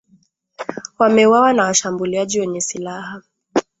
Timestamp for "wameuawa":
0.99-1.53